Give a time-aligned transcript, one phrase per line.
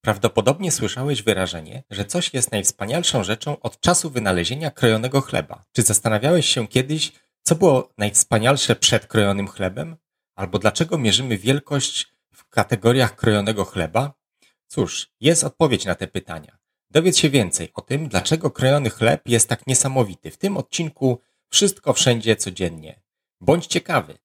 [0.00, 5.64] Prawdopodobnie słyszałeś wyrażenie, że coś jest najwspanialszą rzeczą od czasu wynalezienia krojonego chleba.
[5.72, 7.12] Czy zastanawiałeś się kiedyś,
[7.42, 9.96] co było najwspanialsze przed krojonym chlebem?
[10.36, 14.12] Albo dlaczego mierzymy wielkość w kategoriach krojonego chleba?
[14.66, 16.58] Cóż, jest odpowiedź na te pytania.
[16.90, 21.92] Dowiedz się więcej o tym, dlaczego krojony chleb jest tak niesamowity w tym odcinku Wszystko
[21.92, 23.00] wszędzie codziennie.
[23.40, 24.18] Bądź ciekawy.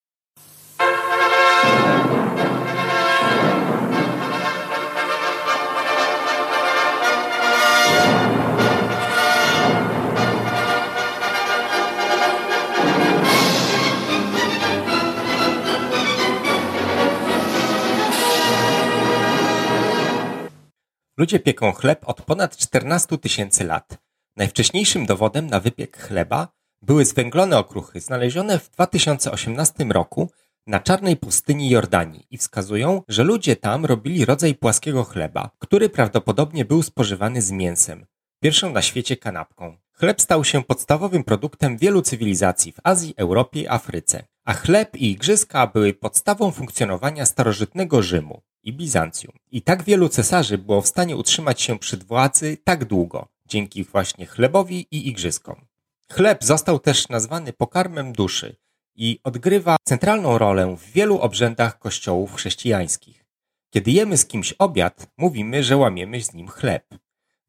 [21.25, 23.97] Ludzie pieką chleb od ponad 14 tysięcy lat.
[24.35, 26.47] Najwcześniejszym dowodem na wypiek chleba
[26.81, 30.29] były zwęglone okruchy znalezione w 2018 roku
[30.67, 36.65] na czarnej pustyni Jordanii i wskazują, że ludzie tam robili rodzaj płaskiego chleba, który prawdopodobnie
[36.65, 38.05] był spożywany z mięsem,
[38.39, 39.77] pierwszą na świecie kanapką.
[39.93, 45.11] Chleb stał się podstawowym produktem wielu cywilizacji w Azji, Europie i Afryce, a chleb i
[45.11, 49.33] igrzyska były podstawą funkcjonowania starożytnego Rzymu i Bizancjum.
[49.51, 54.25] I tak wielu cesarzy było w stanie utrzymać się przy władzy tak długo, dzięki właśnie
[54.25, 55.65] chlebowi i igrzyskom.
[56.11, 58.55] Chleb został też nazwany pokarmem duszy
[58.95, 63.25] i odgrywa centralną rolę w wielu obrzędach kościołów chrześcijańskich.
[63.69, 66.85] Kiedy jemy z kimś obiad, mówimy, że łamiemy z nim chleb.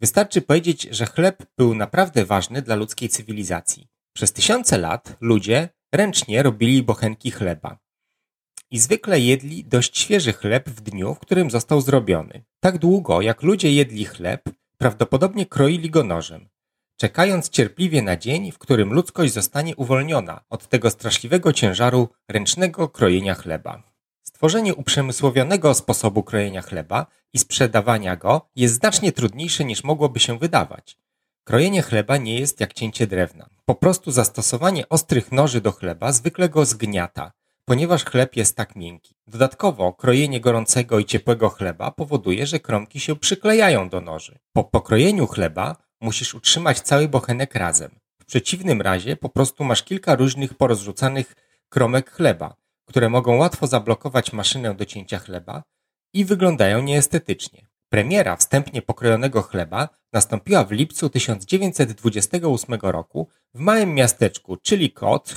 [0.01, 3.89] Wystarczy powiedzieć, że chleb był naprawdę ważny dla ludzkiej cywilizacji.
[4.13, 7.79] Przez tysiące lat ludzie ręcznie robili bochenki chleba.
[8.71, 12.45] I zwykle jedli dość świeży chleb w dniu, w którym został zrobiony.
[12.61, 14.43] Tak długo, jak ludzie jedli chleb,
[14.79, 16.49] prawdopodobnie kroili go nożem
[16.97, 23.35] czekając cierpliwie na dzień, w którym ludzkość zostanie uwolniona od tego straszliwego ciężaru ręcznego krojenia
[23.35, 23.83] chleba.
[24.23, 30.99] Stworzenie uprzemysłowionego sposobu krojenia chleba i sprzedawania go jest znacznie trudniejsze niż mogłoby się wydawać.
[31.45, 33.49] Krojenie chleba nie jest jak cięcie drewna.
[33.65, 37.33] Po prostu zastosowanie ostrych noży do chleba zwykle go zgniata,
[37.69, 39.15] ponieważ chleb jest tak miękki.
[39.27, 44.39] Dodatkowo krojenie gorącego i ciepłego chleba powoduje, że kromki się przyklejają do noży.
[44.53, 47.99] Po pokrojeniu chleba musisz utrzymać cały bochenek razem.
[48.23, 51.35] W przeciwnym razie po prostu masz kilka różnych porozrzucanych
[51.69, 52.57] kromek chleba,
[52.89, 55.63] które mogą łatwo zablokować maszynę do cięcia chleba
[56.15, 57.67] i wyglądają nieestetycznie.
[57.89, 65.35] Premiera wstępnie pokrojonego chleba nastąpiła w lipcu 1928 roku w małym miasteczku Chillicothe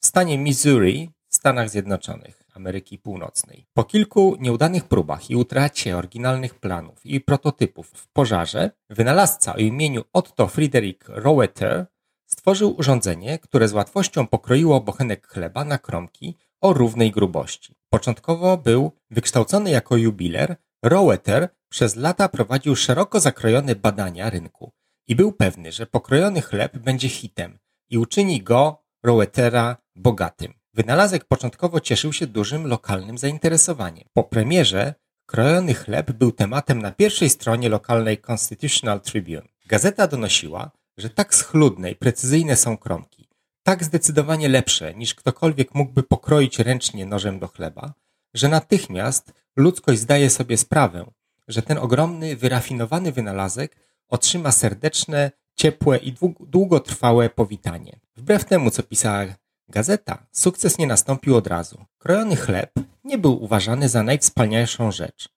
[0.00, 2.42] w stanie Missouri Stanach Zjednoczonych.
[2.54, 3.66] Ameryki Północnej.
[3.72, 10.04] Po kilku nieudanych próbach i utracie oryginalnych planów i prototypów w pożarze, wynalazca o imieniu
[10.12, 11.86] Otto Friedrich Roweter
[12.26, 17.74] stworzył urządzenie, które z łatwością pokroiło bochenek chleba na kromki o równej grubości.
[17.88, 24.72] Początkowo był wykształcony jako jubiler, Roweter przez lata prowadził szeroko zakrojone badania rynku
[25.08, 27.58] i był pewny, że pokrojony chleb będzie hitem
[27.90, 30.59] i uczyni go, Rowetera, bogatym.
[30.74, 34.04] Wynalazek początkowo cieszył się dużym lokalnym zainteresowaniem.
[34.12, 34.94] Po premierze
[35.26, 39.48] krojony chleb był tematem na pierwszej stronie lokalnej Constitutional Tribune.
[39.66, 43.28] Gazeta donosiła, że tak schludne i precyzyjne są kromki,
[43.62, 47.92] tak zdecydowanie lepsze niż ktokolwiek mógłby pokroić ręcznie nożem do chleba,
[48.34, 51.10] że natychmiast ludzkość zdaje sobie sprawę,
[51.48, 53.76] że ten ogromny, wyrafinowany wynalazek
[54.08, 58.00] otrzyma serdeczne, ciepłe i długotrwałe powitanie.
[58.16, 59.26] Wbrew temu, co pisała
[59.70, 61.84] Gazeta sukces nie nastąpił od razu.
[61.98, 62.72] Krojony chleb
[63.04, 65.28] nie był uważany za najwspanialszą rzecz.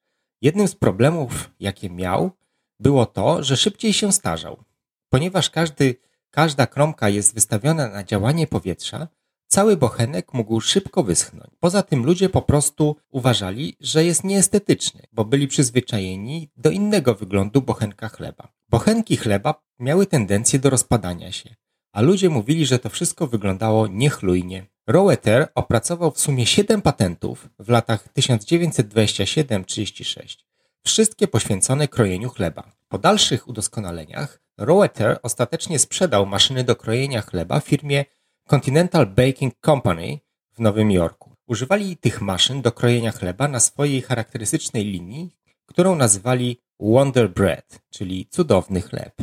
[0.42, 2.32] Jednym z problemów, jakie miał,
[2.80, 4.64] było to, że szybciej się starzał.
[5.10, 5.96] Ponieważ każdy,
[6.32, 9.08] każda kromka jest wystawiona na działanie powietrza,
[9.48, 11.52] cały bochenek mógł szybko wyschnąć.
[11.60, 17.62] Poza tym ludzie po prostu uważali, że jest nieestetyczny, bo byli przyzwyczajeni do innego wyglądu
[17.62, 18.54] bochenka chleba.
[18.70, 21.56] Bochenki chleba miały tendencję do rozpadania się
[21.94, 24.66] a ludzie mówili, że to wszystko wyglądało niechlujnie.
[24.88, 30.38] Roweter opracował w sumie 7 patentów w latach 1927-36,
[30.86, 32.72] wszystkie poświęcone krojeniu chleba.
[32.90, 38.06] Po dalszych udoskonaleniach Roweter ostatecznie sprzedał maszyny do krojenia chleba firmie
[38.48, 40.20] Continental Baking Company
[40.52, 41.36] w Nowym Jorku.
[41.48, 45.36] Używali tych maszyn do krojenia chleba na swojej charakterystycznej linii,
[45.66, 49.14] którą nazywali Wonder Bread, czyli cudowny chleb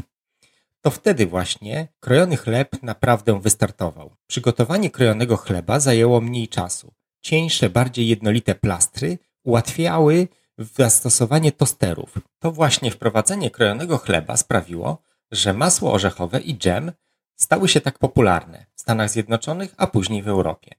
[0.82, 4.16] to wtedy właśnie krojony chleb naprawdę wystartował.
[4.26, 6.94] Przygotowanie krojonego chleba zajęło mniej czasu.
[7.22, 10.28] Cieńsze, bardziej jednolite plastry ułatwiały
[10.58, 12.14] zastosowanie tosterów.
[12.38, 16.92] To właśnie wprowadzenie krojonego chleba sprawiło, że masło orzechowe i dżem
[17.36, 20.74] stały się tak popularne w Stanach Zjednoczonych, a później w Europie.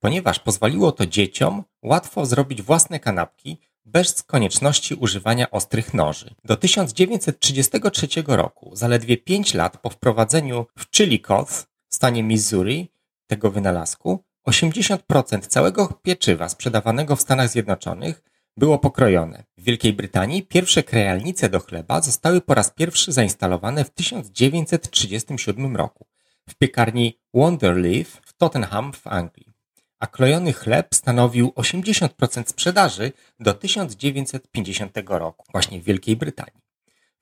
[0.00, 6.34] Ponieważ pozwoliło to dzieciom łatwo zrobić własne kanapki bez konieczności używania ostrych noży.
[6.44, 12.92] Do 1933 roku, zaledwie 5 lat po wprowadzeniu w Chillicothe stanie Missouri
[13.26, 18.22] tego wynalazku, 80% całego pieczywa sprzedawanego w Stanach Zjednoczonych
[18.56, 19.44] było pokrojone.
[19.58, 26.06] W Wielkiej Brytanii pierwsze krajalnice do chleba zostały po raz pierwszy zainstalowane w 1937 roku
[26.48, 29.53] w piekarni Wonderleaf w Tottenham w Anglii,
[30.00, 36.62] a krojony chleb stanowił 80% sprzedaży do 1950 roku, właśnie w Wielkiej Brytanii.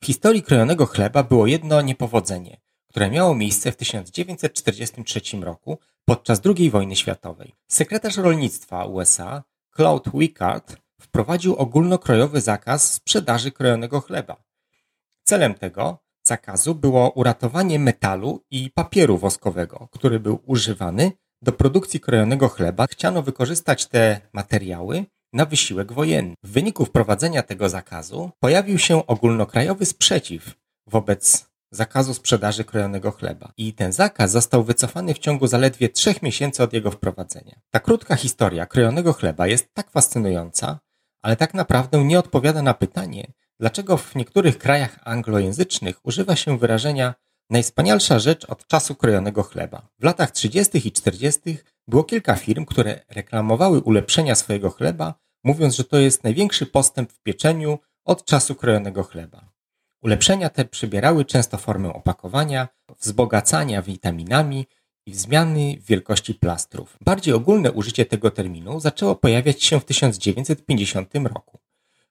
[0.03, 6.69] W historii krojonego chleba było jedno niepowodzenie, które miało miejsce w 1943 roku podczas II
[6.69, 7.55] wojny światowej.
[7.67, 9.43] Sekretarz rolnictwa USA
[9.75, 14.43] Claude Wickard wprowadził ogólnokrojowy zakaz sprzedaży krojonego chleba.
[15.23, 21.11] Celem tego zakazu było uratowanie metalu i papieru woskowego, który był używany
[21.43, 22.87] do produkcji krojonego chleba.
[22.87, 26.33] Chciano wykorzystać te materiały na wysiłek wojenny.
[26.43, 30.55] W wyniku wprowadzenia tego zakazu pojawił się ogólnokrajowy sprzeciw
[30.87, 33.51] wobec zakazu sprzedaży krojonego chleba.
[33.57, 37.59] I ten zakaz został wycofany w ciągu zaledwie trzech miesięcy od jego wprowadzenia.
[37.71, 40.79] Ta krótka historia krojonego chleba jest tak fascynująca,
[41.21, 47.13] ale tak naprawdę nie odpowiada na pytanie, dlaczego w niektórych krajach anglojęzycznych używa się wyrażenia
[47.53, 49.87] najwspanialsza rzecz od czasu krojonego chleba.
[49.99, 50.87] W latach 30.
[50.87, 51.57] i 40.
[51.87, 55.13] było kilka firm, które reklamowały ulepszenia swojego chleba,
[55.43, 59.49] mówiąc, że to jest największy postęp w pieczeniu od czasu krojonego chleba.
[60.01, 62.67] Ulepszenia te przybierały często formę opakowania,
[62.99, 64.65] wzbogacania witaminami
[65.05, 66.97] i zmiany wielkości plastrów.
[67.01, 71.59] Bardziej ogólne użycie tego terminu zaczęło pojawiać się w 1950 roku.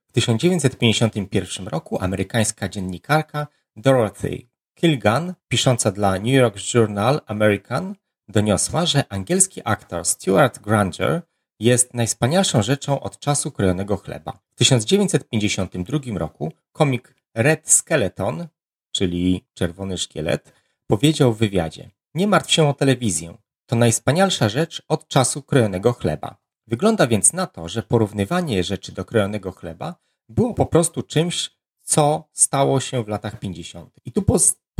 [0.08, 3.46] W 1951 roku amerykańska dziennikarka
[3.76, 7.94] Dorothy Kilgan, pisząca dla New York Journal American,
[8.28, 11.22] doniosła, że angielski aktor Stuart Granger
[11.60, 14.32] jest najwspanialszą rzeczą od czasu krojonego chleba.
[14.50, 18.46] W 1952 roku komik Red Skeleton,
[18.92, 20.52] czyli czerwony szkielet,
[20.86, 23.36] powiedział w wywiadzie: Nie martw się o telewizję.
[23.66, 26.36] To najwspanialsza rzecz od czasu krojonego chleba.
[26.66, 29.94] Wygląda więc na to, że porównywanie rzeczy do krojonego chleba
[30.28, 31.50] było po prostu czymś,
[31.82, 33.94] co stało się w latach 50.
[34.04, 34.22] I tu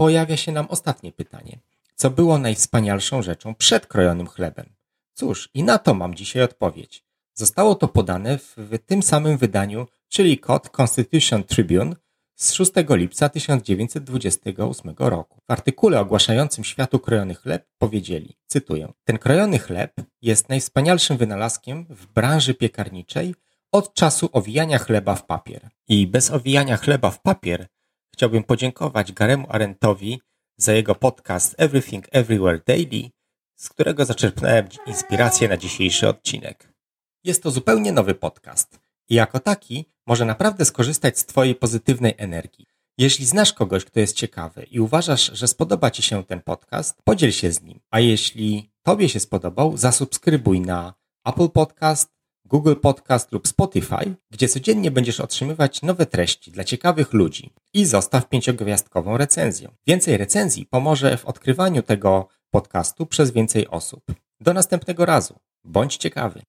[0.03, 1.59] pojawia się nam ostatnie pytanie.
[1.95, 4.67] Co było najwspanialszą rzeczą przed krojonym chlebem?
[5.15, 7.05] Cóż, i na to mam dzisiaj odpowiedź.
[7.35, 11.97] Zostało to podane w, w tym samym wydaniu, czyli kod Constitution Tribune
[12.35, 15.41] z 6 lipca 1928 roku.
[15.49, 22.07] W artykule ogłaszającym światu krojony chleb powiedzieli, cytuję, ten krojony chleb jest najwspanialszym wynalazkiem w
[22.07, 23.35] branży piekarniczej
[23.73, 25.69] od czasu owijania chleba w papier.
[25.89, 27.67] I bez owijania chleba w papier
[28.14, 30.20] chciałbym podziękować Garemu Arentowi
[30.56, 33.11] za jego podcast Everything Everywhere Daily,
[33.56, 36.73] z którego zaczerpnąłem inspirację na dzisiejszy odcinek.
[37.25, 42.67] Jest to zupełnie nowy podcast i jako taki może naprawdę skorzystać z Twojej pozytywnej energii.
[42.99, 47.32] Jeśli znasz kogoś, kto jest ciekawy i uważasz, że spodoba Ci się ten podcast, podziel
[47.32, 47.81] się z nim.
[47.91, 50.94] A jeśli Tobie się spodobał, zasubskrybuj na
[51.26, 52.11] Apple Podcast,
[52.44, 58.29] Google Podcast lub Spotify, gdzie codziennie będziesz otrzymywać nowe treści dla ciekawych ludzi i zostaw
[58.29, 59.69] pięciogwiazdkową recenzję.
[59.87, 64.05] Więcej recenzji pomoże w odkrywaniu tego podcastu przez więcej osób.
[64.41, 65.39] Do następnego razu.
[65.65, 66.43] Bądź ciekawy.